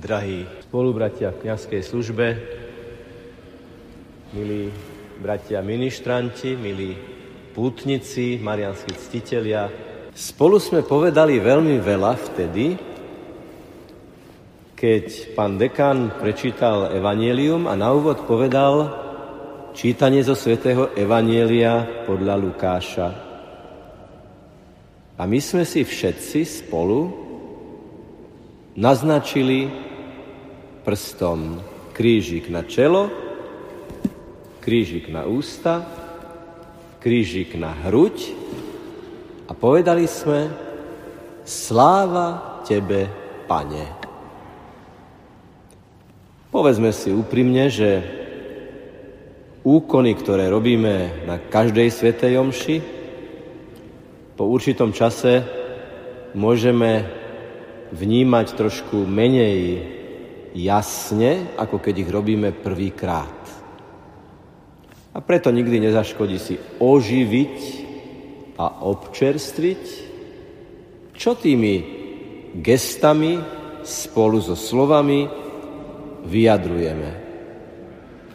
drahí 0.00 0.48
spolubratia 0.64 1.28
v 1.28 1.44
kniazkej 1.44 1.82
službe, 1.84 2.26
milí 4.32 4.72
bratia 5.20 5.60
ministranti, 5.60 6.56
milí 6.56 6.96
pútnici, 7.52 8.40
marianskí 8.40 8.96
ctitelia. 8.96 9.68
Spolu 10.16 10.56
sme 10.56 10.80
povedali 10.80 11.36
veľmi 11.36 11.76
veľa 11.84 12.12
vtedy, 12.16 12.66
keď 14.72 15.36
pán 15.36 15.60
dekan 15.60 16.16
prečítal 16.16 16.96
Evangelium 16.96 17.68
a 17.68 17.76
na 17.76 17.92
úvod 17.92 18.24
povedal 18.24 18.88
čítanie 19.76 20.24
zo 20.24 20.32
svätého 20.32 20.96
Evanielia 20.96 22.08
podľa 22.08 22.34
Lukáša. 22.40 23.08
A 25.20 25.22
my 25.28 25.36
sme 25.36 25.68
si 25.68 25.84
všetci 25.84 26.64
spolu 26.64 27.12
naznačili 28.80 29.89
prstom 30.80 31.60
krížik 31.92 32.48
na 32.48 32.64
čelo, 32.64 33.12
krížik 34.64 35.12
na 35.12 35.28
ústa, 35.28 35.84
krížik 37.00 37.56
na 37.60 37.76
hruď 37.84 38.32
a 39.48 39.52
povedali 39.52 40.08
sme 40.08 40.48
Sláva 41.44 42.60
Tebe, 42.64 43.08
Pane. 43.44 43.86
Povedzme 46.48 46.94
si 46.94 47.12
úprimne, 47.12 47.68
že 47.68 48.00
úkony, 49.66 50.16
ktoré 50.16 50.48
robíme 50.48 51.26
na 51.28 51.36
každej 51.36 51.88
svetej 51.92 52.40
omši, 52.40 52.76
po 54.40 54.48
určitom 54.48 54.96
čase 54.96 55.44
môžeme 56.32 57.04
vnímať 57.92 58.46
trošku 58.56 59.04
menej 59.04 59.99
jasne, 60.54 61.54
ako 61.58 61.78
keď 61.78 61.94
ich 62.06 62.10
robíme 62.10 62.50
prvýkrát. 62.54 63.38
A 65.10 65.18
preto 65.18 65.50
nikdy 65.50 65.90
nezaškodí 65.90 66.38
si 66.38 66.54
oživiť 66.78 67.58
a 68.58 68.86
občerstviť, 68.86 69.84
čo 71.14 71.30
tými 71.34 71.74
gestami 72.54 73.40
spolu 73.82 74.38
so 74.38 74.54
slovami 74.54 75.26
vyjadrujeme. 76.24 77.10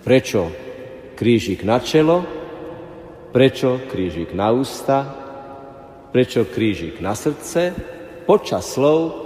Prečo 0.03 0.41
krížik 1.15 1.63
na 1.63 1.79
čelo, 1.79 2.21
prečo 3.31 3.87
krížik 3.87 4.35
na 4.35 4.51
ústa, 4.51 4.97
prečo 6.11 6.47
krížik 6.47 6.99
na 6.99 7.15
srdce, 7.15 7.73
počas 8.27 8.75
slov 8.75 9.23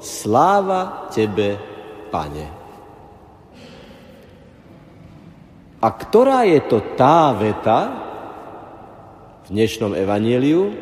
Sláva 0.00 1.08
Tebe, 1.08 1.75
Pane. 2.10 2.46
A 5.76 5.88
ktorá 5.92 6.48
je 6.48 6.60
to 6.64 6.80
tá 6.96 7.36
veta 7.36 7.92
v 9.46 9.54
dnešnom 9.54 9.94
evaníliu, 9.94 10.74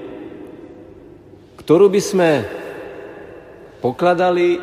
ktorú 1.61 1.93
by 1.93 2.01
sme 2.01 2.31
pokladali 3.85 4.57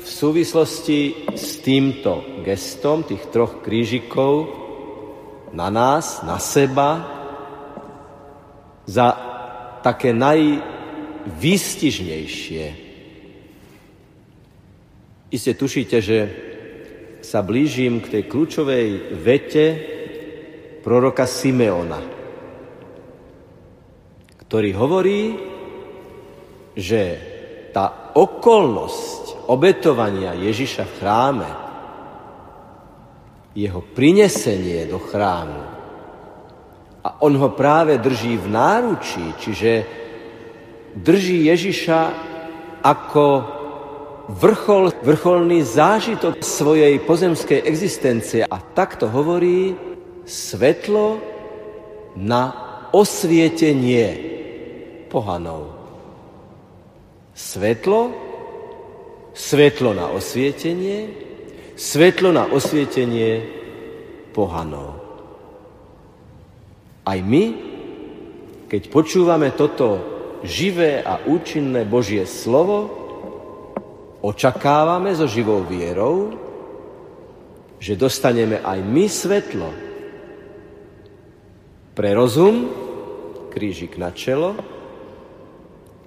v 0.00 0.08
súvislosti 0.08 1.14
s 1.32 1.60
týmto 1.64 2.24
gestom 2.44 3.04
tých 3.04 3.28
troch 3.32 3.64
krížikov 3.64 4.48
na 5.56 5.70
nás, 5.72 6.20
na 6.26 6.36
seba, 6.36 7.00
za 8.84 9.16
také 9.80 10.12
najvýstižnejšie 10.12 12.89
Iste 15.30 15.54
tušíte, 15.54 16.02
že 16.02 16.18
sa 17.22 17.38
blížim 17.46 18.02
k 18.02 18.18
tej 18.18 18.22
kľúčovej 18.26 19.14
vete 19.14 19.66
proroka 20.82 21.22
Simeona, 21.22 22.02
ktorý 24.42 24.70
hovorí, 24.74 25.22
že 26.74 27.02
tá 27.70 28.10
okolnosť 28.18 29.46
obetovania 29.46 30.34
Ježiša 30.34 30.82
v 30.82 30.96
chráme, 30.98 31.50
jeho 33.54 33.86
prinesenie 33.94 34.90
do 34.90 34.98
chrámu, 34.98 35.62
a 37.06 37.22
on 37.22 37.38
ho 37.38 37.54
práve 37.54 38.02
drží 38.02 38.34
v 38.34 38.50
náručí, 38.50 39.24
čiže 39.38 39.72
drží 40.98 41.48
Ježiša 41.48 42.00
ako 42.82 43.24
vrchol, 44.30 44.94
vrcholný 45.02 45.66
zážitok 45.66 46.38
svojej 46.42 47.02
pozemskej 47.02 47.66
existencie. 47.66 48.46
A 48.46 48.62
takto 48.62 49.10
hovorí 49.10 49.74
svetlo 50.22 51.18
na 52.14 52.42
osvietenie 52.94 54.06
pohanov. 55.10 55.74
Svetlo, 57.34 58.14
svetlo 59.34 59.90
na 59.96 60.06
osvietenie, 60.12 61.10
svetlo 61.74 62.30
na 62.30 62.46
osvietenie 62.46 63.42
pohanov. 64.30 65.00
Aj 67.00 67.18
my, 67.18 67.44
keď 68.68 68.82
počúvame 68.92 69.50
toto 69.56 69.98
živé 70.44 71.00
a 71.02 71.18
účinné 71.24 71.82
Božie 71.88 72.22
slovo, 72.28 72.99
očakávame 74.20 75.12
so 75.16 75.24
živou 75.24 75.64
vierou, 75.64 76.36
že 77.80 77.96
dostaneme 77.96 78.60
aj 78.60 78.78
my 78.84 79.04
svetlo. 79.08 79.70
Pre 81.96 82.10
rozum, 82.12 82.68
krížik 83.48 83.96
na 83.96 84.12
čelo, 84.12 84.56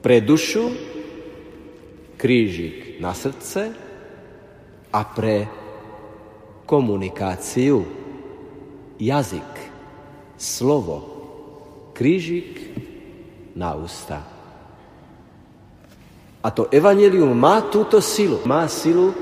pre 0.02 0.22
dušu, 0.22 0.69
krížik 2.18 3.02
na 3.02 3.12
srdce 3.18 3.73
a 4.94 5.02
pre 5.03 5.50
komunikáciu, 6.69 7.84
jazyk, 9.02 9.53
slovo, 10.38 10.97
krížik 11.97 12.62
na 13.57 13.75
ústa. 13.78 14.32
A 16.43 16.51
to 16.51 16.67
evanelium 16.67 17.31
má 17.31 17.63
túto 17.71 18.03
silu. 18.03 18.43
Má 18.43 18.67
silu 18.67 19.15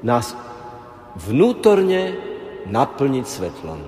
nás 0.00 0.32
vnútorne 1.20 2.16
naplniť 2.64 3.24
svetlom. 3.28 3.80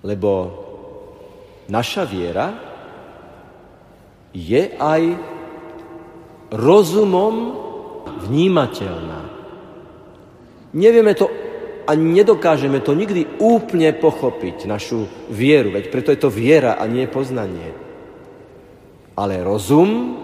Lebo 0.00 0.30
naša 1.68 2.08
viera 2.08 2.56
je 4.32 4.72
aj 4.76 5.02
rozumom 6.52 7.34
vnímateľná. 8.28 9.20
Nevieme 10.72 11.12
to 11.16 11.28
a 11.88 11.96
nedokážeme 11.96 12.84
to 12.84 12.92
nikdy 12.92 13.24
úplne 13.40 13.88
pochopiť, 13.96 14.68
našu 14.68 15.08
vieru, 15.32 15.72
veď 15.72 15.88
preto 15.88 16.12
je 16.12 16.20
to 16.20 16.28
viera 16.28 16.76
a 16.76 16.84
nie 16.84 17.08
poznanie. 17.08 17.87
Ale 19.18 19.42
rozum 19.42 20.14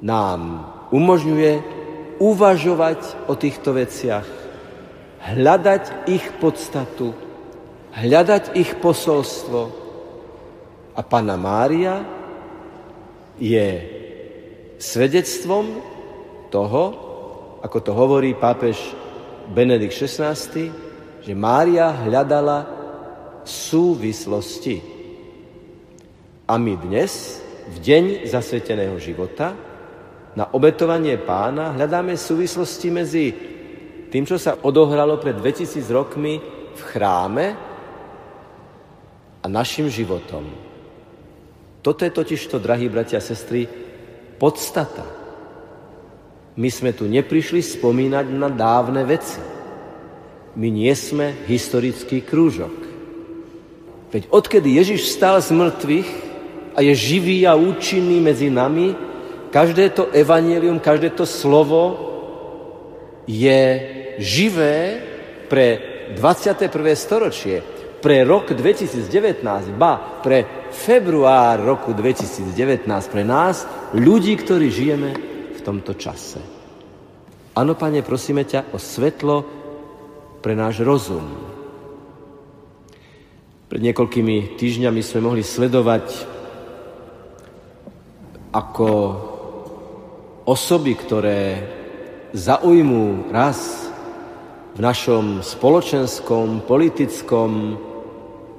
nám 0.00 0.40
umožňuje 0.88 1.52
uvažovať 2.16 3.28
o 3.28 3.36
týchto 3.36 3.76
veciach, 3.76 4.24
hľadať 5.20 6.08
ich 6.08 6.24
podstatu, 6.40 7.12
hľadať 7.92 8.56
ich 8.56 8.80
posolstvo. 8.80 9.60
A 10.96 11.00
Pana 11.04 11.36
Mária 11.36 12.00
je 13.36 13.68
svedectvom 14.80 15.84
toho, 16.48 16.82
ako 17.60 17.78
to 17.84 17.92
hovorí 17.92 18.32
pápež 18.32 18.76
Benedikt 19.52 19.92
XVI, 19.92 20.32
že 21.20 21.32
Mária 21.36 21.92
hľadala 21.92 22.64
súvislosti. 23.44 24.80
A 26.48 26.56
my 26.56 26.74
dnes 26.80 27.44
v 27.70 27.76
deň 27.78 28.04
zasveteného 28.26 28.98
života 28.98 29.54
na 30.34 30.50
obetovanie 30.50 31.18
pána 31.22 31.74
hľadáme 31.74 32.18
súvislosti 32.18 32.88
medzi 32.90 33.26
tým, 34.10 34.26
čo 34.26 34.38
sa 34.38 34.58
odohralo 34.58 35.22
pred 35.22 35.38
2000 35.38 35.86
rokmi 35.90 36.42
v 36.74 36.80
chráme 36.82 37.46
a 39.40 39.46
našim 39.46 39.86
životom. 39.86 40.50
Toto 41.80 42.04
je 42.04 42.12
totiž 42.12 42.40
to, 42.50 42.60
drahí 42.60 42.90
bratia 42.90 43.22
a 43.22 43.24
sestry, 43.24 43.64
podstata. 44.36 45.06
My 46.58 46.68
sme 46.68 46.92
tu 46.92 47.08
neprišli 47.08 47.62
spomínať 47.64 48.26
na 48.34 48.52
dávne 48.52 49.06
veci. 49.06 49.40
My 50.58 50.68
nie 50.68 50.92
sme 50.92 51.46
historický 51.46 52.20
krúžok. 52.20 52.74
Veď 54.10 54.26
odkedy 54.28 54.74
Ježiš 54.74 55.14
vstal 55.14 55.38
z 55.38 55.54
mŕtvych, 55.54 56.29
a 56.80 56.82
je 56.82 56.96
živý 56.96 57.44
a 57.44 57.52
účinný 57.52 58.24
medzi 58.24 58.48
nami, 58.48 58.96
každé 59.52 59.92
to 59.92 60.08
evanielium, 60.16 60.80
každé 60.80 61.12
to 61.12 61.28
slovo 61.28 62.08
je 63.28 63.60
živé 64.16 64.96
pre 65.44 65.66
21. 66.16 66.72
storočie, 66.96 67.60
pre 68.00 68.24
rok 68.24 68.56
2019, 68.56 69.44
ba 69.76 70.24
pre 70.24 70.72
február 70.72 71.60
roku 71.60 71.92
2019, 71.92 72.88
pre 73.12 73.28
nás, 73.28 73.68
ľudí, 73.92 74.40
ktorí 74.40 74.72
žijeme 74.72 75.10
v 75.52 75.60
tomto 75.60 75.92
čase. 76.00 76.40
Áno, 77.60 77.76
Pane, 77.76 78.00
prosíme 78.00 78.48
ťa 78.48 78.72
o 78.72 78.80
svetlo 78.80 79.44
pre 80.40 80.56
náš 80.56 80.80
rozum. 80.80 81.28
Pred 83.68 83.80
niekoľkými 83.84 84.56
týždňami 84.56 85.00
sme 85.04 85.20
mohli 85.28 85.44
sledovať, 85.44 86.39
ako 88.50 88.88
osoby, 90.46 90.98
ktoré 90.98 91.42
zaujmú 92.34 93.30
raz 93.30 93.90
v 94.74 94.78
našom 94.82 95.42
spoločenskom, 95.42 96.66
politickom 96.66 97.78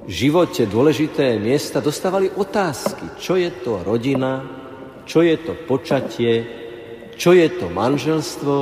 živote 0.08 0.68
dôležité 0.68 1.36
miesta, 1.40 1.84
dostávali 1.84 2.28
otázky, 2.32 3.16
čo 3.20 3.36
je 3.36 3.48
to 3.64 3.80
rodina, 3.84 4.44
čo 5.04 5.24
je 5.24 5.36
to 5.40 5.52
počatie, 5.68 6.44
čo 7.16 7.32
je 7.36 7.48
to 7.52 7.68
manželstvo, 7.68 8.56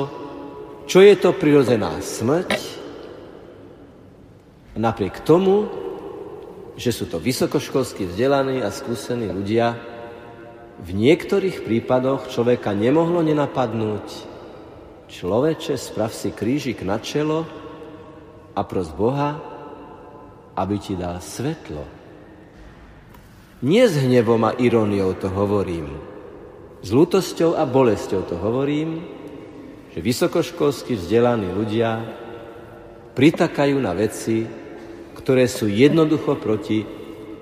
čo 0.86 0.98
je 0.98 1.14
to 1.14 1.30
prirodzená 1.34 1.98
smrť. 2.02 2.50
Napriek 4.78 5.22
tomu, 5.26 5.66
že 6.74 6.94
sú 6.94 7.06
to 7.10 7.20
vysokoškolsky 7.20 8.08
vzdelaní 8.08 8.62
a 8.64 8.72
skúsení 8.72 9.28
ľudia, 9.28 9.89
v 10.80 10.90
niektorých 10.96 11.62
prípadoch 11.62 12.32
človeka 12.32 12.72
nemohlo 12.72 13.20
nenapadnúť, 13.20 14.30
Človeče, 15.10 15.74
sprav 15.74 16.14
si 16.14 16.30
krížik 16.30 16.86
na 16.86 17.02
čelo 17.02 17.42
a 18.54 18.62
pros 18.62 18.94
Boha, 18.94 19.42
aby 20.54 20.78
ti 20.78 20.94
dal 20.94 21.18
svetlo. 21.18 21.82
Nie 23.66 23.90
s 23.90 23.98
hnevom 23.98 24.38
a 24.46 24.54
iróniou 24.54 25.18
to 25.18 25.26
hovorím, 25.26 25.98
s 26.80 26.94
lútosťou 26.94 27.58
a 27.58 27.66
bolesťou 27.66 28.22
to 28.22 28.38
hovorím, 28.38 29.02
že 29.90 29.98
vysokoškolsky 29.98 30.94
vzdelaní 30.94 31.50
ľudia 31.58 32.06
pritakajú 33.18 33.76
na 33.82 33.90
veci, 33.98 34.46
ktoré 35.18 35.50
sú 35.50 35.66
jednoducho 35.66 36.38
proti 36.38 36.86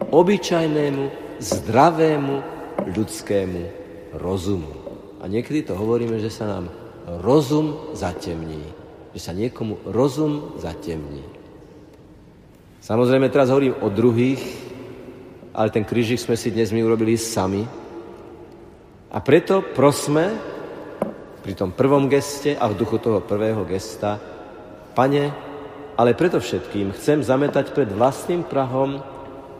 obyčajnému, 0.08 1.36
zdravému 1.36 2.57
ľudskému 2.86 3.62
rozumu. 4.18 4.70
A 5.18 5.26
niekedy 5.26 5.66
to 5.66 5.74
hovoríme, 5.74 6.22
že 6.22 6.30
sa 6.30 6.46
nám 6.46 6.70
rozum 7.24 7.94
zatemní. 7.96 8.62
Že 9.16 9.20
sa 9.20 9.32
niekomu 9.34 9.82
rozum 9.88 10.54
zatemní. 10.60 11.24
Samozrejme, 12.78 13.28
teraz 13.28 13.50
hovorím 13.50 13.82
o 13.82 13.90
druhých, 13.90 14.40
ale 15.52 15.74
ten 15.74 15.82
krížik 15.82 16.22
sme 16.22 16.38
si 16.38 16.54
dnes 16.54 16.70
my 16.70 16.80
urobili 16.86 17.18
sami. 17.18 17.66
A 19.10 19.18
preto 19.18 19.64
prosme 19.74 20.30
pri 21.42 21.56
tom 21.58 21.74
prvom 21.74 22.06
geste 22.06 22.54
a 22.54 22.68
v 22.70 22.78
duchu 22.78 23.00
toho 23.02 23.24
prvého 23.24 23.64
gesta, 23.66 24.20
Pane, 24.94 25.24
ale 25.98 26.14
preto 26.14 26.38
všetkým 26.38 26.94
chcem 26.94 27.22
zametať 27.22 27.74
pred 27.74 27.90
vlastným 27.90 28.46
prahom 28.46 29.02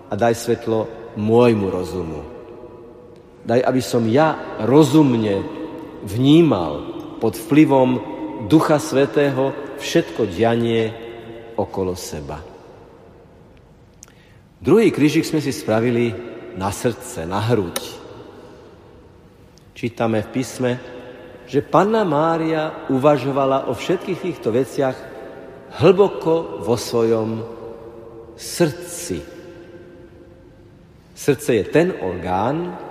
a 0.06 0.14
daj 0.14 0.34
svetlo 0.38 0.86
môjmu 1.18 1.66
rozumu. 1.66 2.37
Daj, 3.48 3.64
aby 3.64 3.80
som 3.80 4.04
ja 4.04 4.60
rozumne 4.60 5.40
vnímal 6.04 6.84
pod 7.16 7.32
vplyvom 7.32 7.90
Ducha 8.44 8.76
Svetého 8.76 9.56
všetko 9.80 10.28
dianie 10.28 10.92
okolo 11.56 11.96
seba. 11.96 12.44
Druhý 14.60 14.92
krížik 14.92 15.24
sme 15.24 15.40
si 15.40 15.48
spravili 15.48 16.12
na 16.60 16.68
srdce, 16.68 17.24
na 17.24 17.40
hruď. 17.40 17.78
Čítame 19.72 20.20
v 20.28 20.32
písme, 20.34 20.70
že 21.48 21.64
Panna 21.64 22.04
Mária 22.04 22.84
uvažovala 22.92 23.70
o 23.70 23.72
všetkých 23.72 24.18
týchto 24.28 24.52
veciach 24.52 24.96
hlboko 25.80 26.60
vo 26.60 26.76
svojom 26.76 27.40
srdci. 28.36 29.24
Srdce 31.16 31.50
je 31.54 31.64
ten 31.64 31.96
orgán, 32.02 32.87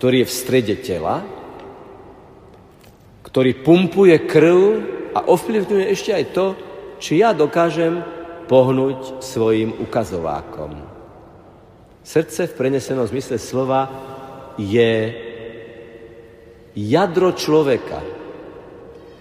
ktorý 0.00 0.24
je 0.24 0.30
v 0.32 0.38
strede 0.40 0.74
tela, 0.80 1.20
ktorý 3.20 3.60
pumpuje 3.60 4.16
krv 4.24 4.58
a 5.12 5.28
ovplyvňuje 5.28 5.84
ešte 5.92 6.16
aj 6.16 6.24
to, 6.32 6.46
či 6.96 7.20
ja 7.20 7.36
dokážem 7.36 8.00
pohnúť 8.48 9.20
svojim 9.20 9.76
ukazovákom. 9.76 10.72
Srdce 12.00 12.48
v 12.48 12.56
prenesenom 12.56 13.04
zmysle 13.04 13.36
slova 13.36 13.92
je 14.56 15.12
jadro 16.72 17.36
človeka, 17.36 18.00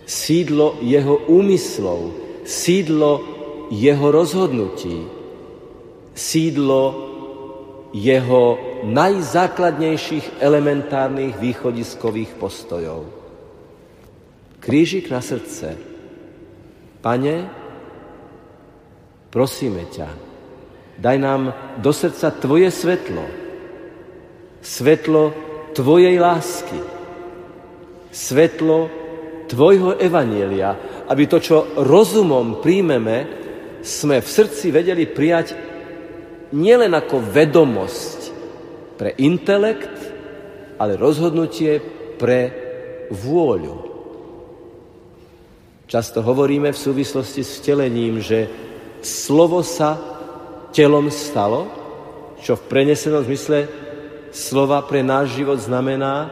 sídlo 0.07 0.79
jeho 0.79 1.27
úmyslov, 1.27 1.99
sídlo 2.47 3.19
jeho 3.67 4.07
rozhodnutí, 4.15 5.11
sídlo 6.15 6.83
jeho 7.91 8.68
najzákladnejších 8.83 10.39
elementárnych 10.39 11.35
východiskových 11.35 12.35
postojov. 12.39 13.07
Krížik 14.59 15.07
na 15.11 15.23
srdce. 15.23 15.75
Pane, 16.99 17.35
prosíme 19.31 19.87
ťa, 19.87 20.09
daj 20.99 21.17
nám 21.19 21.41
do 21.79 21.95
srdca 21.95 22.27
Tvoje 22.35 22.67
svetlo, 22.67 23.23
svetlo 24.59 25.31
Tvojej 25.71 26.19
lásky, 26.19 26.79
svetlo 28.11 28.91
Tvojho 29.47 29.95
evanielia, 29.95 30.75
aby 31.07 31.23
to, 31.25 31.39
čo 31.39 31.57
rozumom 31.79 32.59
príjmeme, 32.59 33.39
sme 33.79 34.19
v 34.19 34.27
srdci 34.27 34.75
vedeli 34.75 35.07
prijať 35.07 35.55
nielen 36.51 36.91
ako 36.91 37.23
vedomosť 37.23 38.18
pre 38.99 39.15
intelekt, 39.15 39.95
ale 40.75 40.99
rozhodnutie 40.99 41.79
pre 42.19 42.51
vôľu. 43.07 43.87
Často 45.87 46.19
hovoríme 46.19 46.75
v 46.75 46.83
súvislosti 46.83 47.41
s 47.41 47.63
vtelením, 47.63 48.19
že 48.19 48.51
slovo 48.99 49.63
sa 49.63 49.95
telom 50.75 51.07
stalo, 51.07 51.71
čo 52.43 52.59
v 52.59 52.67
prenesenom 52.67 53.23
zmysle 53.23 53.71
slova 54.35 54.83
pre 54.83 54.99
náš 54.99 55.39
život 55.39 55.63
znamená, 55.63 56.29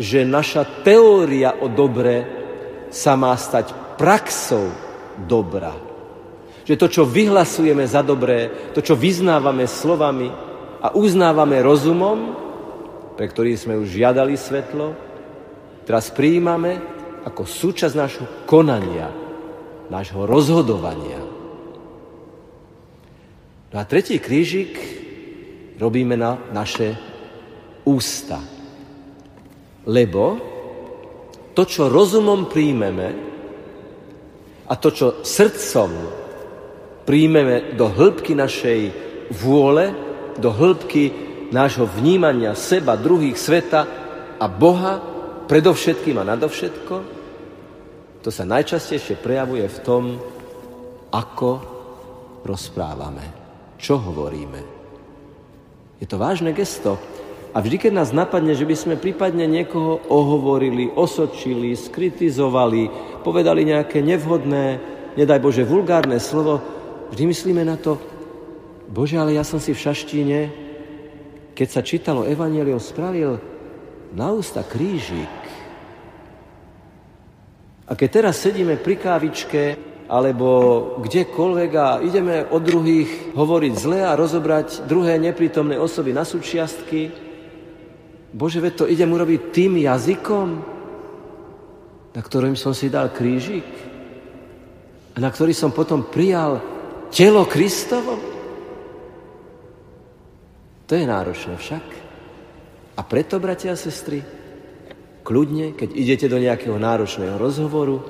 že 0.00 0.24
naša 0.24 0.64
teória 0.80 1.60
o 1.60 1.68
dobre 1.68 2.24
sa 2.88 3.20
má 3.20 3.36
stať 3.36 3.70
praxou 4.00 4.72
dobra. 5.28 5.76
Že 6.64 6.74
to, 6.74 6.86
čo 6.88 7.02
vyhlasujeme 7.04 7.84
za 7.84 8.00
dobré, 8.00 8.72
to, 8.72 8.80
čo 8.80 8.96
vyznávame 8.96 9.68
slovami 9.68 10.47
a 10.78 10.94
uznávame 10.94 11.58
rozumom, 11.58 12.34
pre 13.18 13.26
ktorý 13.26 13.58
sme 13.58 13.74
už 13.78 13.98
žiadali 13.98 14.38
svetlo, 14.38 14.94
teraz 15.82 16.14
prijímame 16.14 16.78
ako 17.26 17.42
súčasť 17.42 17.94
nášho 17.98 18.26
konania, 18.46 19.10
nášho 19.90 20.22
rozhodovania. 20.22 21.18
No 23.68 23.76
a 23.76 23.84
tretí 23.84 24.16
krížik 24.22 24.78
robíme 25.76 26.14
na 26.14 26.38
naše 26.54 26.96
ústa. 27.84 28.40
Lebo 29.88 30.40
to, 31.52 31.66
čo 31.66 31.90
rozumom 31.90 32.46
príjmeme 32.46 33.08
a 34.68 34.72
to, 34.76 34.88
čo 34.92 35.06
srdcom 35.24 35.90
príjmeme 37.08 37.74
do 37.74 37.88
hĺbky 37.88 38.36
našej 38.36 38.80
vôle, 39.32 40.07
do 40.38 40.54
hĺbky 40.54 41.12
nášho 41.50 41.84
vnímania 41.84 42.54
seba, 42.54 42.94
druhých, 42.94 43.36
sveta 43.36 43.86
a 44.38 44.46
Boha, 44.46 45.02
predovšetkým 45.48 46.20
a 46.20 46.28
nadovšetko, 46.28 46.96
to 48.22 48.28
sa 48.28 48.44
najčastejšie 48.44 49.16
prejavuje 49.18 49.64
v 49.64 49.78
tom, 49.80 50.04
ako 51.08 51.50
rozprávame, 52.44 53.24
čo 53.80 53.96
hovoríme. 53.96 54.60
Je 55.98 56.06
to 56.06 56.20
vážne 56.20 56.52
gesto. 56.52 57.00
A 57.56 57.64
vždy, 57.64 57.80
keď 57.80 57.92
nás 57.96 58.12
napadne, 58.12 58.52
že 58.52 58.68
by 58.68 58.76
sme 58.76 59.00
prípadne 59.00 59.48
niekoho 59.48 60.04
ohovorili, 60.12 60.92
osočili, 60.92 61.72
skritizovali, 61.72 62.92
povedali 63.24 63.64
nejaké 63.64 64.04
nevhodné, 64.04 64.78
nedaj 65.16 65.40
Bože, 65.40 65.64
vulgárne 65.64 66.20
slovo, 66.20 66.60
vždy 67.08 67.24
myslíme 67.32 67.64
na 67.64 67.80
to, 67.80 67.96
Bože, 68.88 69.20
ale 69.20 69.36
ja 69.36 69.44
som 69.44 69.60
si 69.60 69.76
v 69.76 69.82
šaštíne, 69.84 70.40
keď 71.52 71.68
sa 71.68 71.84
čítalo 71.84 72.24
Evangelium, 72.24 72.80
spravil 72.80 73.36
na 74.16 74.32
ústa 74.32 74.64
krížik 74.64 75.48
A 77.88 77.96
keď 77.96 78.08
teraz 78.20 78.40
sedíme 78.40 78.76
pri 78.76 79.00
kávičke 79.00 79.62
alebo 80.08 80.48
kdekoľvek 81.04 81.70
a 81.76 82.00
ideme 82.00 82.44
od 82.48 82.60
druhých 82.64 83.32
hovoriť 83.36 83.72
zle 83.76 84.00
a 84.04 84.16
rozobrať 84.16 84.88
druhé 84.88 85.20
neprítomné 85.20 85.76
osoby 85.76 86.12
na 86.12 86.24
súčiastky, 86.24 87.12
Bože, 88.28 88.60
veď 88.60 88.72
to 88.76 88.84
idem 88.84 89.08
urobiť 89.08 89.40
tým 89.52 89.80
jazykom, 89.80 90.46
na 92.12 92.20
ktorým 92.20 92.56
som 92.60 92.76
si 92.76 92.92
dal 92.92 93.08
krížik 93.08 93.64
a 95.12 95.16
na 95.16 95.32
ktorý 95.32 95.56
som 95.56 95.72
potom 95.72 96.04
prijal 96.04 96.60
telo 97.08 97.48
Kristovo. 97.48 98.37
To 100.88 100.92
je 100.96 101.04
náročné 101.04 101.54
však. 101.60 101.84
A 102.96 103.00
preto, 103.04 103.36
bratia 103.38 103.76
a 103.76 103.78
sestry, 103.78 104.24
Kľudne, 105.28 105.76
keď 105.76 105.92
idete 105.92 106.24
do 106.24 106.40
nejakého 106.40 106.80
náročného 106.80 107.36
rozhovoru, 107.36 108.00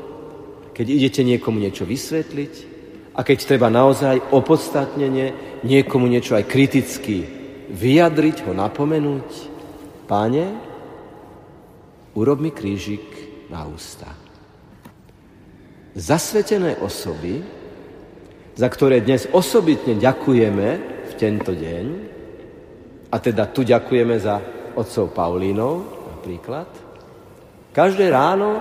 keď 0.71 0.87
idete 0.87 1.27
niekomu 1.27 1.59
niečo 1.59 1.83
vysvetliť 1.83 2.55
a 3.19 3.27
keď 3.27 3.39
treba 3.43 3.67
naozaj 3.67 4.31
opodstatnenie 4.31 5.59
niekomu 5.67 6.07
niečo 6.07 6.39
aj 6.39 6.47
kriticky 6.47 7.27
vyjadriť, 7.75 8.47
ho 8.47 8.55
napomenúť, 8.55 9.29
páne, 10.07 10.47
urob 12.15 12.39
mi 12.39 12.55
krížik 12.55 13.03
na 13.51 13.67
ústa. 13.67 14.07
Zasvetené 15.99 16.79
osoby, 16.79 17.43
za 18.55 18.71
ktoré 18.71 19.03
dnes 19.03 19.27
osobitne 19.35 19.99
ďakujeme 19.99 20.69
v 21.03 21.13
tento 21.19 21.51
deň, 21.51 21.87
a 23.09 23.17
teda 23.17 23.49
tu 23.49 23.65
ďakujeme 23.65 24.17
za 24.21 24.37
otcov 24.77 25.11
Paulínov 25.17 25.75
napríklad, 26.19 26.89
Každé 27.79 28.11
ráno 28.11 28.59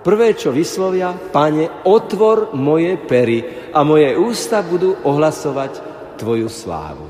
prvé, 0.00 0.32
čo 0.32 0.48
vyslovia, 0.48 1.12
Pane, 1.12 1.84
otvor 1.84 2.56
moje 2.56 2.96
pery 2.96 3.68
a 3.68 3.84
moje 3.84 4.16
ústa 4.16 4.64
budú 4.64 4.96
ohlasovať 5.04 5.84
Tvoju 6.16 6.48
slávu. 6.48 7.06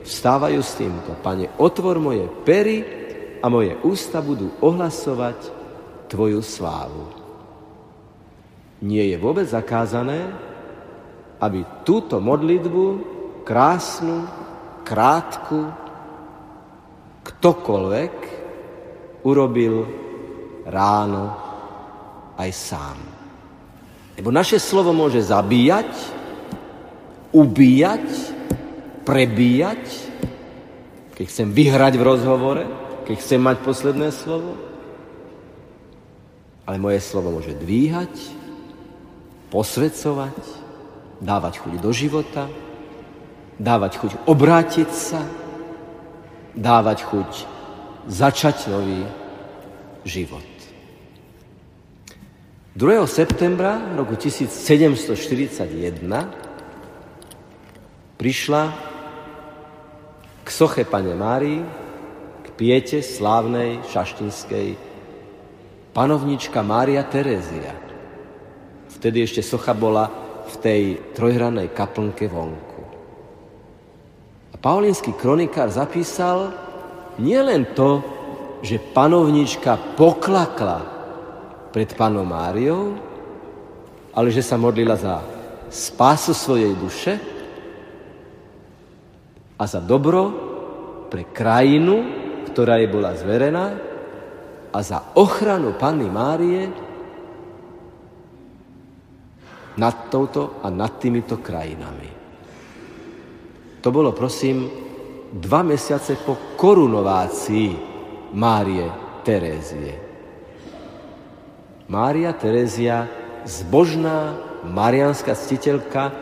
Vstávajú 0.00 0.60
s 0.64 0.72
týmto, 0.80 1.12
Pane, 1.20 1.60
otvor 1.60 2.00
moje 2.00 2.24
pery 2.40 2.80
a 3.44 3.52
moje 3.52 3.76
ústa 3.84 4.24
budú 4.24 4.48
ohlasovať 4.64 5.52
Tvoju 6.08 6.40
slávu. 6.40 7.04
Nie 8.80 9.12
je 9.12 9.20
vôbec 9.20 9.44
zakázané, 9.44 10.24
aby 11.36 11.68
túto 11.84 12.16
modlitbu, 12.16 12.84
krásnu, 13.44 14.24
krátku, 14.90 15.70
ktokoľvek 17.22 18.14
urobil 19.22 19.86
ráno 20.66 21.30
aj 22.34 22.50
sám. 22.50 22.98
Lebo 24.18 24.34
naše 24.34 24.58
slovo 24.58 24.90
môže 24.90 25.22
zabíjať, 25.22 25.86
ubíjať, 27.30 28.06
prebíjať, 29.06 29.84
keď 31.14 31.24
chcem 31.30 31.48
vyhrať 31.54 31.94
v 31.94 32.06
rozhovore, 32.06 32.64
keď 33.06 33.16
chcem 33.22 33.40
mať 33.40 33.56
posledné 33.62 34.10
slovo. 34.10 34.58
Ale 36.66 36.82
moje 36.82 36.98
slovo 36.98 37.30
môže 37.30 37.54
dvíhať, 37.54 38.10
posvedcovať, 39.54 40.38
dávať 41.22 41.62
chuť 41.62 41.72
do 41.78 41.90
života, 41.94 42.50
dávať 43.60 43.92
chuť 44.00 44.12
obrátiť 44.24 44.88
sa, 44.88 45.20
dávať 46.56 47.04
chuť 47.04 47.30
začať 48.08 48.72
nový 48.72 49.04
život. 50.08 50.48
2. 52.72 53.04
septembra 53.04 53.76
roku 53.92 54.16
1741 54.16 56.00
prišla 58.16 58.62
k 60.40 60.48
soche 60.48 60.88
Pane 60.88 61.12
Márii, 61.12 61.60
k 62.40 62.46
piete 62.56 63.04
slávnej 63.04 63.84
šaštinskej 63.84 64.80
panovnička 65.92 66.64
Mária 66.64 67.04
Terézia. 67.04 67.76
Vtedy 68.96 69.28
ešte 69.28 69.44
socha 69.44 69.76
bola 69.76 70.08
v 70.48 70.54
tej 70.62 70.82
trojhranej 71.12 71.76
kaplnke 71.76 72.30
vonku. 72.30 72.69
Paulínsky 74.60 75.16
kronikár 75.16 75.72
zapísal 75.72 76.52
nielen 77.16 77.72
to, 77.72 78.04
že 78.60 78.76
panovnička 78.76 79.96
poklakla 79.96 80.84
pred 81.72 81.88
Pánom 81.96 82.28
Máriou, 82.28 82.92
ale 84.12 84.28
že 84.28 84.44
sa 84.44 84.60
modlila 84.60 85.00
za 85.00 85.24
spásu 85.72 86.36
svojej 86.36 86.76
duše 86.76 87.16
a 89.56 89.64
za 89.64 89.80
dobro 89.80 90.28
pre 91.08 91.24
krajinu, 91.32 92.04
ktorá 92.52 92.76
jej 92.84 92.90
bola 92.92 93.16
zverená 93.16 93.66
a 94.68 94.78
za 94.84 95.16
ochranu 95.16 95.72
Panny 95.80 96.08
Márie 96.12 96.68
nad 99.80 100.12
touto 100.12 100.60
a 100.60 100.68
nad 100.68 101.00
týmito 101.00 101.40
krajinami. 101.40 102.19
To 103.80 103.88
bolo, 103.88 104.12
prosím, 104.12 104.68
dva 105.32 105.64
mesiace 105.64 106.20
po 106.20 106.36
korunovácii 106.56 107.70
Márie 108.36 108.86
Terézie. 109.24 109.94
Mária 111.88 112.36
Terezia, 112.36 113.08
zbožná 113.48 114.36
marianská 114.68 115.32
ctiteľka, 115.32 116.12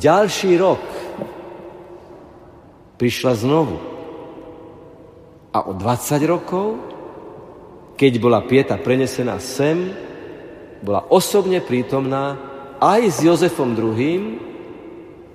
ďalší 0.00 0.56
rok 0.58 0.82
prišla 2.98 3.32
znovu. 3.36 3.76
A 5.54 5.68
o 5.68 5.72
20 5.76 6.18
rokov, 6.26 6.66
keď 7.94 8.12
bola 8.16 8.42
Pieta 8.42 8.80
prenesená 8.80 9.38
sem, 9.38 9.92
bola 10.82 11.06
osobne 11.12 11.60
prítomná 11.60 12.38
aj 12.80 13.00
s 13.06 13.16
Jozefom 13.22 13.74
II. 13.74 14.38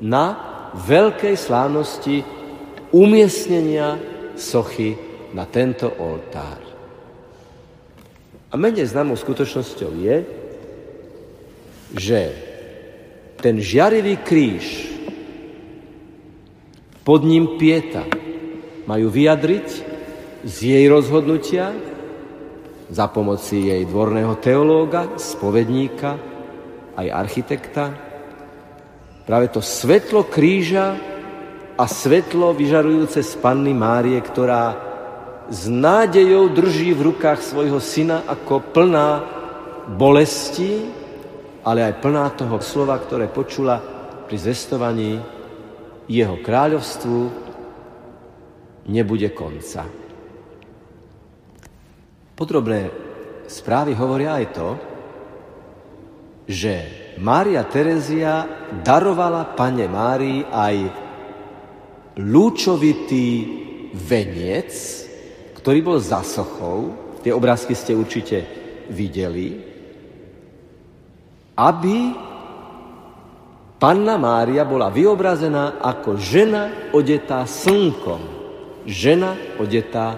na 0.04 0.53
veľkej 0.74 1.36
slávnosti 1.38 2.26
umiestnenia 2.94 3.98
sochy 4.38 4.98
na 5.34 5.46
tento 5.50 5.90
oltár. 5.90 6.62
A 8.50 8.54
menej 8.54 8.86
známou 8.86 9.18
skutočnosťou 9.18 9.92
je, 9.98 10.18
že 11.98 12.20
ten 13.42 13.58
žiarivý 13.58 14.22
kríž, 14.22 14.94
pod 17.02 17.26
ním 17.26 17.58
pieta, 17.58 18.06
majú 18.86 19.10
vyjadriť 19.10 19.68
z 20.46 20.56
jej 20.60 20.86
rozhodnutia 20.86 21.74
za 22.94 23.10
pomoci 23.10 23.74
jej 23.74 23.84
dvorného 23.90 24.38
teológa, 24.38 25.18
spovedníka, 25.18 26.20
aj 26.94 27.08
architekta. 27.10 27.86
Práve 29.24 29.48
to 29.48 29.64
svetlo 29.64 30.28
kríža 30.28 31.00
a 31.80 31.88
svetlo 31.88 32.52
vyžarujúce 32.52 33.24
z 33.24 33.34
Panny 33.40 33.72
Márie, 33.72 34.20
ktorá 34.20 34.76
s 35.48 35.72
nádejou 35.72 36.52
drží 36.52 36.92
v 36.92 37.12
rukách 37.12 37.40
svojho 37.40 37.80
syna 37.80 38.28
ako 38.28 38.60
plná 38.76 39.10
bolesti, 39.96 40.84
ale 41.64 41.88
aj 41.88 42.04
plná 42.04 42.26
toho 42.36 42.60
slova, 42.60 43.00
ktoré 43.00 43.32
počula 43.32 43.80
pri 44.28 44.36
zvestovaní 44.36 45.16
jeho 46.12 46.44
kráľovstvu 46.44 47.20
nebude 48.92 49.32
konca. 49.32 49.88
Podrobné 52.36 52.92
správy 53.48 53.96
hovoria 53.96 54.36
aj 54.36 54.46
to, 54.52 54.68
že 56.48 56.74
Mária 57.22 57.64
Terezia 57.64 58.48
darovala 58.84 59.56
pane 59.56 59.86
Márii 59.88 60.44
aj 60.44 60.76
lúčovitý 62.20 63.28
veniec, 63.94 64.74
ktorý 65.58 65.80
bol 65.82 65.98
za 66.02 66.26
sochou, 66.26 66.94
tie 67.24 67.32
obrázky 67.32 67.78
ste 67.78 67.96
určite 67.96 68.44
videli, 68.92 69.56
aby 71.56 71.98
Panna 73.78 74.16
Mária 74.16 74.64
bola 74.64 74.88
vyobrazená 74.88 75.80
ako 75.84 76.16
žena 76.16 76.92
odetá 76.96 77.44
slnkom, 77.44 78.22
žena 78.88 79.36
odetá 79.60 80.16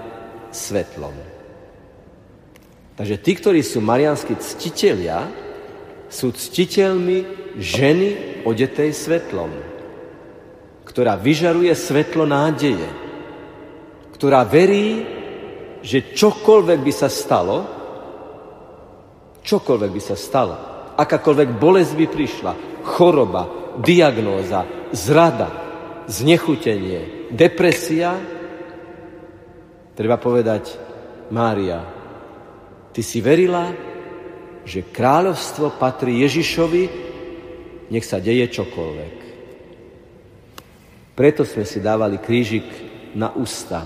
svetlom. 0.53 1.13
Takže 2.95 3.15
tí, 3.19 3.31
ktorí 3.35 3.59
sú 3.59 3.83
marianskí 3.83 4.39
ctitelia, 4.39 5.27
sú 6.15 6.31
ctiteľmi 6.31 7.51
ženy 7.59 8.41
odetej 8.47 8.95
svetlom, 8.95 9.51
ktorá 10.87 11.19
vyžaruje 11.19 11.75
svetlo 11.75 12.23
nádeje, 12.23 12.87
ktorá 14.15 14.47
verí, 14.47 15.03
že 15.83 16.15
čokoľvek 16.15 16.79
by 16.79 16.93
sa 16.95 17.11
stalo, 17.11 17.75
Čokoľvek 19.45 19.91
by 19.93 20.01
sa 20.01 20.17
stalo, 20.17 20.57
akákoľvek 20.97 21.61
bolesť 21.61 21.93
by 21.93 22.05
prišla, 22.09 22.53
choroba, 22.81 23.77
diagnóza, 23.77 24.89
zrada, 24.89 25.53
znechutenie, 26.09 27.29
depresia, 27.29 28.17
treba 29.93 30.17
povedať, 30.17 30.81
Mária, 31.29 31.77
ty 32.89 33.05
si 33.05 33.21
verila, 33.21 33.69
že 34.65 34.81
kráľovstvo 34.81 35.77
patrí 35.77 36.25
Ježišovi, 36.25 36.83
nech 37.93 38.05
sa 38.05 38.17
deje 38.17 38.49
čokoľvek. 38.49 39.15
Preto 41.15 41.47
sme 41.47 41.63
si 41.63 41.79
dávali 41.79 42.19
krížik 42.19 42.65
na 43.15 43.31
ústa, 43.31 43.85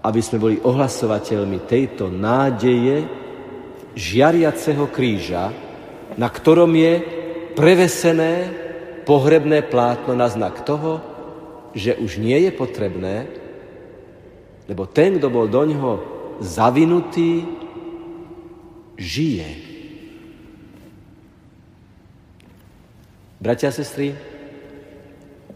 aby 0.00 0.20
sme 0.24 0.40
boli 0.40 0.56
ohlasovateľmi 0.62 1.68
tejto 1.68 2.08
nádeje 2.08 3.04
žiariaceho 3.92 4.88
kríža, 4.88 5.52
na 6.16 6.28
ktorom 6.30 6.72
je 6.72 6.94
prevesené 7.52 8.32
pohrebné 9.04 9.66
plátno 9.66 10.16
na 10.16 10.30
znak 10.30 10.64
toho, 10.64 11.02
že 11.74 11.98
už 11.98 12.22
nie 12.22 12.48
je 12.48 12.50
potrebné, 12.54 13.16
lebo 14.70 14.86
ten, 14.86 15.18
kto 15.18 15.28
bol 15.28 15.50
do 15.50 15.66
ňoho 15.66 15.92
zavinutý, 16.40 17.42
žije. 18.96 19.69
Bratia 23.40 23.72
a 23.72 23.74
sestry, 23.74 24.12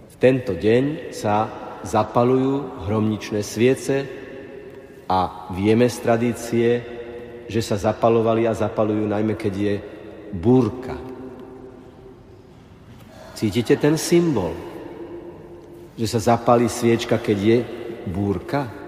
v 0.08 0.14
tento 0.16 0.56
deň 0.56 1.12
sa 1.12 1.52
zapalujú 1.84 2.88
hromničné 2.88 3.44
sviece 3.44 4.08
a 5.04 5.52
vieme 5.52 5.84
z 5.92 5.96
tradície, 6.00 6.68
že 7.44 7.60
sa 7.60 7.76
zapalovali 7.76 8.48
a 8.48 8.56
zapalujú 8.56 9.04
najmä, 9.04 9.36
keď 9.36 9.54
je 9.54 9.74
búrka. 10.32 10.96
Cítite 13.36 13.76
ten 13.76 14.00
symbol, 14.00 14.56
že 16.00 16.08
sa 16.08 16.32
zapalí 16.32 16.72
sviečka, 16.72 17.20
keď 17.20 17.38
je 17.38 17.58
búrka? 18.08 18.84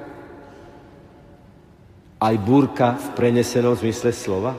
aj 2.17 2.35
búrka 2.41 2.97
v 2.97 3.07
prenesenom 3.13 3.77
zmysle 3.77 4.13
slova? 4.13 4.57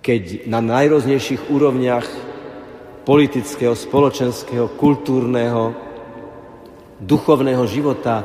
Keď 0.00 0.48
na 0.48 0.60
najroznejších 0.60 1.48
úrovniach 1.48 2.33
politického, 3.04 3.76
spoločenského, 3.76 4.74
kultúrneho, 4.80 5.76
duchovného 6.98 7.64
života 7.68 8.24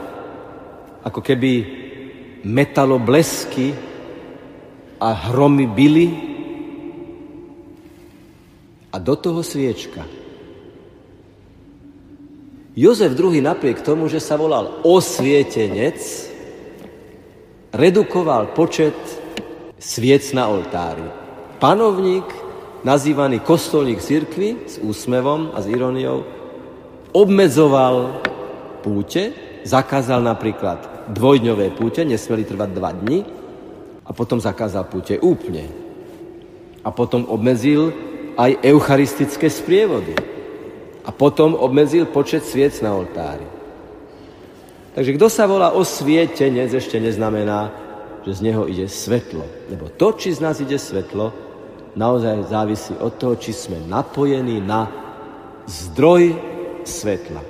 ako 1.04 1.20
keby 1.20 1.52
metaloblesky 2.48 3.76
a 5.00 5.10
hromy 5.32 5.68
byly 5.68 6.08
a 8.90 8.98
do 8.98 9.16
toho 9.16 9.44
sviečka. 9.44 10.04
Jozef 12.80 13.12
II 13.20 13.44
napriek 13.44 13.84
tomu, 13.84 14.08
že 14.08 14.24
sa 14.24 14.40
volal 14.40 14.80
osvietenec, 14.88 16.00
redukoval 17.76 18.56
počet 18.56 18.96
sviec 19.76 20.24
na 20.32 20.48
oltári. 20.48 21.04
Panovník, 21.60 22.49
nazývaný 22.84 23.44
kostolník 23.44 24.00
cirkvi 24.00 24.68
s 24.68 24.80
úsmevom 24.80 25.52
a 25.56 25.64
s 25.64 25.68
ironiou, 25.68 26.24
obmedzoval 27.12 28.24
púte, 28.86 29.34
zakázal 29.68 30.24
napríklad 30.24 31.12
dvojdňové 31.12 31.76
púte, 31.76 32.06
nesmeli 32.06 32.46
trvať 32.46 32.70
dva 32.72 32.92
dni, 32.94 33.20
a 34.10 34.12
potom 34.12 34.42
zakázal 34.42 34.90
púte 34.90 35.22
úplne. 35.22 35.70
A 36.82 36.90
potom 36.90 37.30
obmedzil 37.30 37.94
aj 38.34 38.58
eucharistické 38.66 39.46
sprievody. 39.54 40.18
A 41.06 41.13
potom 41.13 41.54
obmedzil 41.54 42.10
počet 42.10 42.42
sviec 42.42 42.74
na 42.82 42.98
oltári. 42.98 43.46
Takže 44.98 45.13
kto 45.13 45.28
sa 45.30 45.46
volá 45.46 45.78
osvietenec, 45.78 46.74
ešte 46.74 46.98
neznamená, 46.98 47.70
že 48.26 48.42
z 48.42 48.50
neho 48.50 48.65
ide 48.65 48.89
svetlo. 48.89 49.46
Lebo 49.70 49.94
to, 49.94 50.18
či 50.18 50.34
z 50.34 50.42
nás 50.42 50.58
ide 50.58 50.82
svetlo, 50.82 51.30
naozaj 52.00 52.48
závisí 52.48 52.96
od 52.96 53.20
toho, 53.20 53.36
či 53.36 53.52
sme 53.52 53.84
napojení 53.84 54.64
na 54.64 54.88
zdroj 55.68 56.32
svetla. 56.88 57.44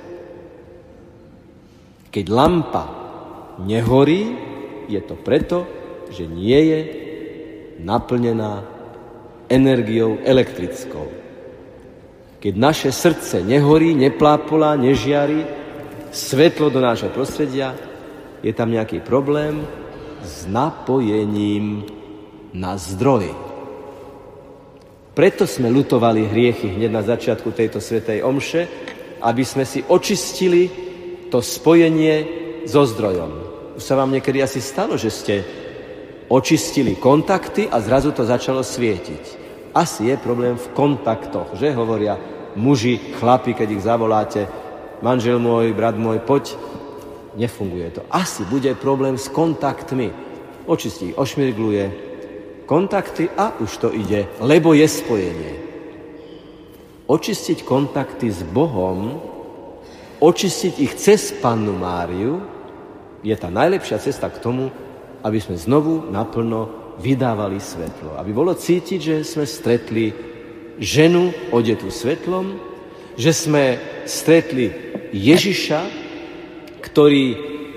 Keď 2.10 2.24
lampa 2.26 2.84
nehorí, 3.62 4.34
je 4.90 4.98
to 5.06 5.14
preto, 5.14 5.62
že 6.10 6.26
nie 6.26 6.58
je 6.66 6.80
naplnená 7.86 8.66
energiou 9.46 10.18
elektrickou. 10.26 11.06
Keď 12.42 12.54
naše 12.58 12.90
srdce 12.90 13.46
nehorí, 13.46 13.94
neplápolá, 13.94 14.74
nežiari, 14.74 15.46
svetlo 16.10 16.74
do 16.74 16.82
nášho 16.82 17.14
prostredia, 17.14 17.78
je 18.42 18.50
tam 18.50 18.74
nejaký 18.74 18.98
problém 19.04 19.62
s 20.26 20.48
napojením 20.50 21.86
na 22.50 22.74
zdroj. 22.74 23.49
Preto 25.10 25.42
sme 25.42 25.74
lutovali 25.74 26.22
hriechy 26.30 26.78
hneď 26.78 26.90
na 26.94 27.02
začiatku 27.02 27.50
tejto 27.50 27.82
svetej 27.82 28.22
omše, 28.22 28.62
aby 29.20 29.42
sme 29.42 29.66
si 29.66 29.82
očistili 29.82 30.70
to 31.28 31.42
spojenie 31.42 32.16
so 32.62 32.86
zdrojom. 32.86 33.30
Už 33.74 33.82
sa 33.82 33.98
vám 33.98 34.14
niekedy 34.14 34.38
asi 34.38 34.62
stalo, 34.62 34.94
že 34.94 35.10
ste 35.10 35.34
očistili 36.30 36.94
kontakty 36.94 37.66
a 37.66 37.82
zrazu 37.82 38.14
to 38.14 38.22
začalo 38.22 38.62
svietiť. 38.62 39.24
Asi 39.74 40.10
je 40.10 40.16
problém 40.18 40.54
v 40.54 40.70
kontaktoch, 40.78 41.58
že 41.58 41.74
hovoria 41.74 42.18
muži, 42.54 42.98
chlapi, 43.18 43.54
keď 43.54 43.68
ich 43.70 43.82
zavoláte, 43.82 44.46
manžel 45.02 45.42
môj, 45.42 45.74
brat 45.74 45.98
môj, 45.98 46.22
poď, 46.22 46.54
nefunguje 47.34 47.98
to. 47.98 48.02
Asi 48.10 48.46
bude 48.46 48.74
problém 48.78 49.18
s 49.18 49.30
kontaktmi. 49.30 50.10
Očistí, 50.66 51.14
ošmirgluje 51.14 52.09
kontakty 52.70 53.26
a 53.34 53.58
už 53.58 53.82
to 53.82 53.88
ide, 53.90 54.30
lebo 54.38 54.70
je 54.78 54.86
spojenie. 54.86 55.54
Očistiť 57.10 57.66
kontakty 57.66 58.30
s 58.30 58.46
Bohom, 58.46 59.18
očistiť 60.22 60.74
ich 60.78 60.94
cez 60.94 61.34
Pannu 61.34 61.74
Máriu, 61.74 62.38
je 63.26 63.34
tá 63.34 63.50
najlepšia 63.50 63.98
cesta 63.98 64.30
k 64.30 64.38
tomu, 64.38 64.70
aby 65.26 65.42
sme 65.42 65.58
znovu 65.58 66.14
naplno 66.14 66.94
vydávali 67.02 67.58
svetlo. 67.58 68.14
Aby 68.14 68.30
bolo 68.30 68.54
cítiť, 68.54 69.00
že 69.02 69.16
sme 69.26 69.44
stretli 69.50 70.14
ženu 70.78 71.34
odetú 71.50 71.90
svetlom, 71.90 72.54
že 73.18 73.34
sme 73.34 73.82
stretli 74.06 74.70
Ježiša, 75.10 75.80
ktorý 76.86 77.24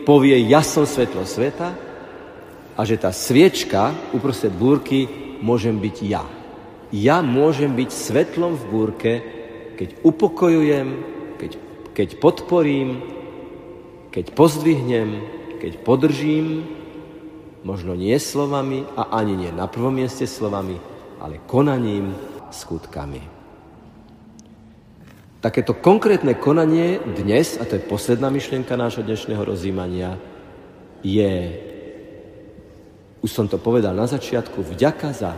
povie 0.06 0.38
jasno 0.45 0.86
svetlo 0.86 1.25
sveta 1.25 1.92
a 2.74 2.82
že 2.86 2.98
tá 2.98 3.14
sviečka 3.14 3.94
uprostred 4.14 4.54
búrky 4.54 5.06
môžem 5.42 5.78
byť 5.78 5.98
ja. 6.06 6.24
Ja 6.94 7.26
môžem 7.26 7.74
byť 7.74 7.90
svetlom 7.90 8.54
v 8.58 8.64
búrke, 8.70 9.12
keď 9.78 10.06
upokojujem, 10.06 10.88
keď, 11.42 11.52
keď 11.94 12.10
podporím, 12.22 13.02
keď 14.14 14.26
pozdvihnem, 14.38 15.10
keď 15.58 15.82
podržím, 15.82 16.66
možno 17.66 17.98
nie 17.98 18.14
slovami 18.20 18.86
a 18.94 19.10
ani 19.18 19.34
nie 19.34 19.52
na 19.52 19.66
prvom 19.66 19.96
mieste 19.96 20.30
slovami, 20.30 20.78
ale 21.18 21.42
konaním, 21.50 22.14
skutkami. 22.54 23.24
Takéto 25.42 25.76
konkrétne 25.76 26.40
konanie 26.40 27.04
dnes, 27.04 27.60
a 27.60 27.68
to 27.68 27.76
je 27.76 27.84
posledná 27.84 28.32
myšlienka 28.32 28.80
nášho 28.80 29.04
dnešného 29.04 29.44
rozímania, 29.44 30.16
je, 31.04 31.60
už 33.24 33.32
som 33.32 33.48
to 33.48 33.56
povedal 33.56 33.96
na 33.96 34.04
začiatku, 34.04 34.60
vďaka 34.60 35.10
za 35.16 35.32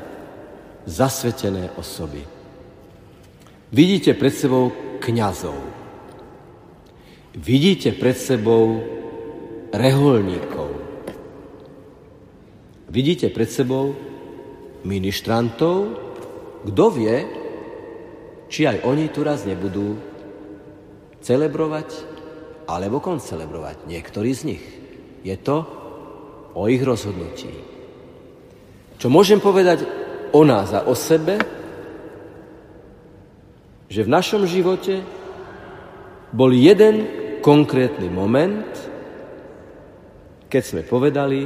zasvetené 0.89 1.69
osoby. 1.77 2.25
Vidíte 3.69 4.17
pred 4.17 4.33
sebou 4.33 4.73
kňazov. 4.97 5.57
Vidíte 7.37 7.93
pred 7.93 8.17
sebou 8.17 8.81
reholníkov. 9.69 10.69
Vidíte 12.89 13.29
pred 13.29 13.49
sebou 13.53 13.93
ministrantov. 14.81 15.77
Kto 16.65 16.85
vie, 16.89 17.15
či 18.49 18.65
aj 18.65 18.81
oni 18.81 19.13
tu 19.13 19.21
raz 19.21 19.45
nebudú 19.45 19.99
celebrovať 21.21 21.89
alebo 22.65 22.97
koncelebrovať. 22.97 23.85
Niektorí 23.85 24.31
z 24.33 24.41
nich. 24.55 24.63
Je 25.21 25.35
to 25.37 25.65
o 26.55 26.65
ich 26.71 26.81
rozhodnutí. 26.81 27.74
Čo 29.05 29.13
môžem 29.13 29.37
povedať 29.37 29.85
o 30.33 30.41
nás 30.41 30.73
a 30.73 30.89
o 30.89 30.97
sebe, 30.97 31.37
že 33.85 34.01
v 34.01 34.09
našom 34.09 34.49
živote 34.49 35.05
bol 36.33 36.49
jeden 36.49 37.05
konkrétny 37.37 38.09
moment, 38.09 38.65
keď 40.49 40.63
sme 40.65 40.81
povedali, 40.89 41.45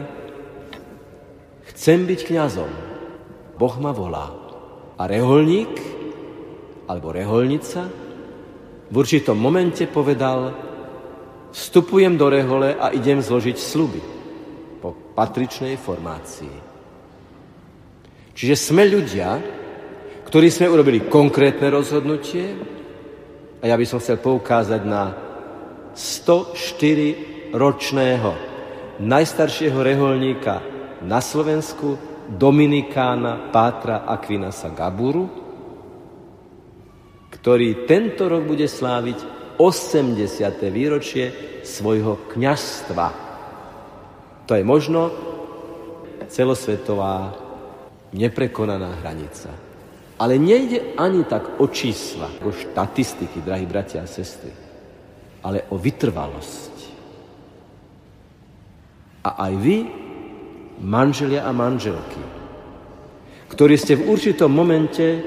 chcem 1.75 2.07
byť 2.07 2.19
kňazom. 2.31 2.71
Boh 3.59 3.75
ma 3.83 3.91
volá. 3.91 4.31
A 4.95 5.03
reholník, 5.03 5.75
alebo 6.87 7.11
reholnica, 7.11 7.91
v 8.87 8.95
určitom 8.95 9.35
momente 9.35 9.83
povedal, 9.83 10.55
vstupujem 11.51 12.15
do 12.15 12.31
rehole 12.31 12.79
a 12.79 12.95
idem 12.95 13.19
zložiť 13.19 13.59
sluby 13.59 13.99
po 14.79 14.95
patričnej 15.11 15.75
formácii. 15.75 16.68
Čiže 18.39 18.55
sme 18.55 18.87
ľudia, 18.87 19.35
ktorí 20.23 20.47
sme 20.47 20.71
urobili 20.71 21.11
konkrétne 21.11 21.67
rozhodnutie 21.75 22.55
a 23.59 23.67
ja 23.67 23.75
by 23.75 23.83
som 23.83 23.99
chcel 23.99 24.15
poukázať 24.23 24.79
na 24.87 25.11
104 25.91 27.51
ročného 27.51 28.31
najstaršieho 29.03 29.75
reholníka 29.83 30.63
na 31.03 31.19
Slovensku, 31.19 31.99
Dominikána 32.31 33.51
Pátra 33.51 34.07
Aquinasa 34.07 34.71
Gaburu, 34.71 35.27
ktorý 37.35 37.83
tento 37.83 38.31
rok 38.31 38.47
bude 38.47 38.71
sláviť 38.71 39.19
80. 39.59 40.15
výročie 40.71 41.25
svojho 41.67 42.31
kňažstva. 42.31 43.07
To 44.47 44.55
je 44.55 44.63
možno 44.63 45.11
celosvetová 46.31 47.48
neprekonaná 48.13 49.01
hranica. 49.01 49.49
Ale 50.19 50.35
nejde 50.35 50.99
ani 50.99 51.23
tak 51.23 51.63
o 51.63 51.67
čísla, 51.71 52.27
o 52.43 52.51
štatistiky, 52.51 53.39
drahí 53.39 53.63
bratia 53.63 54.03
a 54.03 54.09
sestry, 54.09 54.51
ale 55.43 55.63
o 55.71 55.79
vytrvalosť. 55.79 56.75
A 59.23 59.47
aj 59.47 59.53
vy, 59.55 59.77
manželia 60.83 61.47
a 61.47 61.51
manželky, 61.55 62.19
ktorí 63.49 63.75
ste 63.79 63.95
v 63.95 64.07
určitom 64.11 64.51
momente 64.51 65.23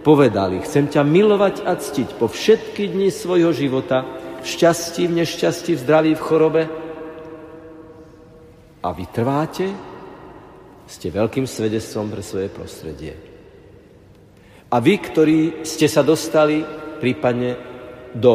povedali, 0.00 0.64
chcem 0.64 0.88
ťa 0.88 1.04
milovať 1.04 1.64
a 1.64 1.76
ctiť 1.76 2.16
po 2.16 2.26
všetky 2.28 2.88
dni 2.92 3.12
svojho 3.12 3.52
života, 3.52 4.04
v 4.40 4.46
šťastí, 4.48 5.04
v 5.04 5.20
nešťastí, 5.20 5.76
v 5.76 5.82
zdraví, 5.84 6.12
v 6.16 6.24
chorobe. 6.24 6.62
A 8.80 8.88
vy 8.96 9.04
trváte, 9.12 9.68
ste 10.90 11.14
veľkým 11.14 11.46
svedectvom 11.46 12.10
pre 12.10 12.22
svoje 12.26 12.50
prostredie. 12.50 13.14
A 14.70 14.76
vy, 14.82 14.94
ktorí 14.98 15.62
ste 15.62 15.86
sa 15.86 16.02
dostali 16.02 16.66
prípadne 16.98 17.54
do 18.10 18.34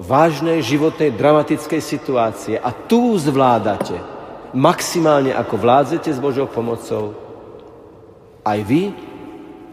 vážnej 0.00 0.64
životnej 0.64 1.12
dramatickej 1.12 1.82
situácie 1.84 2.56
a 2.56 2.72
tu 2.72 3.14
zvládate 3.20 3.94
maximálne 4.56 5.36
ako 5.36 5.54
vládzete 5.60 6.10
s 6.14 6.22
Božou 6.22 6.48
pomocou, 6.48 7.12
aj 8.44 8.58
vy 8.64 8.82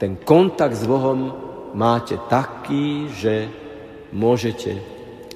ten 0.02 0.20
kontakt 0.20 0.76
s 0.76 0.84
Bohom 0.84 1.32
máte 1.78 2.18
taký, 2.28 3.08
že 3.14 3.48
môžete 4.12 4.76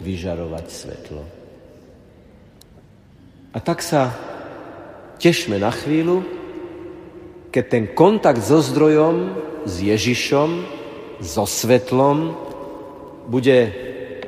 vyžarovať 0.04 0.66
svetlo. 0.68 1.24
A 3.56 3.58
tak 3.64 3.80
sa 3.80 4.12
tešme 5.16 5.56
na 5.56 5.72
chvíľu, 5.72 6.35
keď 7.56 7.65
ten 7.72 7.88
kontakt 7.96 8.44
so 8.44 8.60
zdrojom, 8.60 9.32
s 9.63 9.80
Ježišom, 9.80 10.68
so 11.24 11.48
svetlom 11.48 12.36
bude 13.32 13.72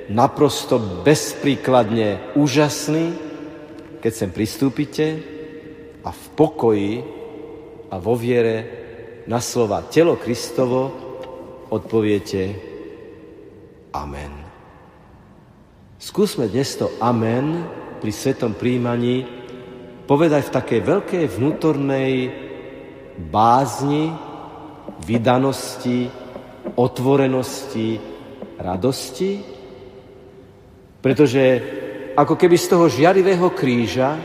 naprosto 0.08 0.80
bezpríkladne 0.80 2.32
úžasný, 2.40 3.12
keď 4.00 4.12
sem 4.16 4.30
pristúpite 4.32 5.20
a 6.08 6.16
v 6.16 6.24
pokoji 6.40 6.94
a 7.92 8.00
vo 8.00 8.16
viere 8.16 8.56
na 9.28 9.44
slova 9.44 9.84
telo 9.84 10.16
Kristovo 10.16 10.96
odpoviete 11.68 12.56
Amen. 13.92 14.32
Skúsme 16.00 16.48
dnes 16.48 16.80
to 16.80 16.96
Amen 17.04 17.68
pri 18.00 18.12
svetom 18.16 18.56
príjmaní 18.56 19.28
povedať 20.08 20.48
v 20.48 20.56
takej 20.56 20.80
veľkej 20.80 21.24
vnútornej 21.28 22.47
bázni, 23.18 24.14
vydanosti, 25.06 26.10
otvorenosti, 26.76 28.00
radosti, 28.58 29.42
pretože 31.02 31.44
ako 32.18 32.34
keby 32.34 32.58
z 32.58 32.68
toho 32.68 32.86
žiarivého 32.90 33.50
kríža, 33.54 34.18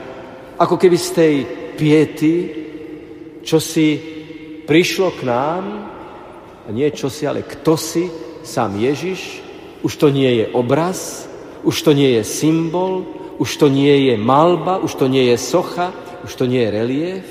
ako 0.57 0.81
keby 0.81 0.97
z 0.97 1.09
tej 1.13 1.35
piety, 1.77 2.35
čo 3.45 3.61
si 3.61 4.01
prišlo 4.65 5.13
k 5.19 5.21
nám, 5.29 5.65
nie 6.73 6.89
čo 6.95 7.11
si, 7.13 7.27
ale 7.27 7.45
kto 7.45 7.77
si, 7.77 8.09
sám 8.43 8.79
Ježiš, 8.79 9.43
už 9.83 9.93
to 9.99 10.09
nie 10.09 10.43
je 10.43 10.47
obraz, 10.55 11.27
už 11.67 11.77
to 11.83 11.93
nie 11.93 12.19
je 12.19 12.23
symbol, 12.25 13.05
už 13.39 13.51
to 13.59 13.67
nie 13.67 14.11
je 14.11 14.15
malba, 14.17 14.79
už 14.79 14.95
to 14.95 15.07
nie 15.11 15.35
je 15.35 15.37
socha, 15.39 15.91
už 16.23 16.33
to 16.39 16.47
nie 16.47 16.63
je 16.63 16.71
relief, 16.71 17.27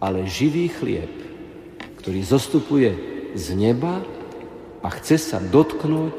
ale 0.00 0.28
živý 0.28 0.68
chlieb, 0.68 1.12
ktorý 2.02 2.20
zostupuje 2.22 2.90
z 3.34 3.46
neba 3.56 4.04
a 4.84 4.88
chce 5.00 5.16
sa 5.18 5.38
dotknúť 5.40 6.18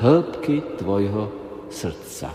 hĺbky 0.00 0.80
tvojho 0.80 1.30
srdca. 1.68 2.32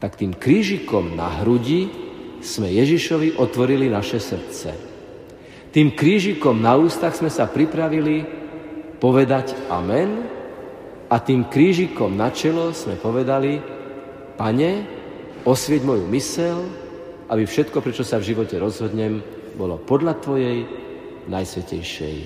Tak 0.00 0.16
tým 0.16 0.34
krížikom 0.34 1.14
na 1.14 1.40
hrudi 1.40 1.88
sme 2.40 2.72
Ježišovi 2.72 3.36
otvorili 3.36 3.92
naše 3.92 4.16
srdce. 4.16 4.72
Tým 5.70 5.94
krížikom 5.94 6.58
na 6.58 6.74
ústach 6.74 7.14
sme 7.14 7.30
sa 7.30 7.46
pripravili 7.46 8.26
povedať 8.98 9.54
Amen 9.70 10.26
a 11.06 11.16
tým 11.22 11.46
krížikom 11.46 12.16
na 12.16 12.32
čelo 12.34 12.74
sme 12.74 12.98
povedali 12.98 13.60
Pane, 14.34 14.72
osvieť 15.44 15.82
moju 15.84 16.04
mysel, 16.10 16.64
aby 17.30 17.46
všetko, 17.46 17.78
prečo 17.78 18.02
sa 18.02 18.18
v 18.18 18.34
živote 18.34 18.58
rozhodnem, 18.58 19.22
bolo 19.54 19.78
podľa 19.78 20.18
Tvojej 20.18 20.66
najsvetejšej 21.30 22.16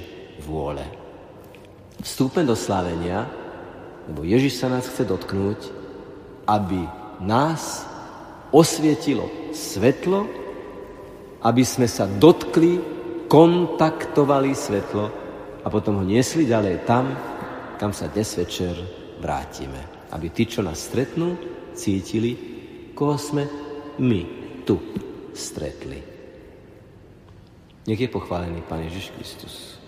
vôle. 0.49 0.81
Vstúpme 2.01 2.41
do 2.49 2.57
slávenia, 2.57 3.29
lebo 4.09 4.25
Ježiš 4.25 4.65
sa 4.65 4.73
nás 4.73 4.89
chce 4.89 5.05
dotknúť, 5.05 5.61
aby 6.49 6.89
nás 7.21 7.85
osvietilo 8.49 9.29
svetlo, 9.53 10.25
aby 11.45 11.63
sme 11.65 11.85
sa 11.85 12.09
dotkli, 12.09 12.81
kontaktovali 13.29 14.57
svetlo 14.57 15.05
a 15.65 15.67
potom 15.69 16.01
ho 16.01 16.05
niesli 16.05 16.49
ďalej 16.49 16.85
tam, 16.89 17.13
kam 17.77 17.93
sa 17.93 18.09
dnes 18.09 18.37
večer 18.41 18.73
vrátime. 19.21 20.09
Aby 20.13 20.33
tí, 20.33 20.49
čo 20.49 20.65
nás 20.65 20.81
stretnú, 20.81 21.37
cítili, 21.77 22.33
koho 22.93 23.17
sme 23.19 23.45
my 23.99 24.44
tu 24.65 24.81
stretli. 25.35 26.03
Nech 27.87 28.01
je 28.01 28.09
pochválený 28.09 28.65
Pán 28.65 28.81
Ježiš 28.81 29.13
Kristus. 29.13 29.84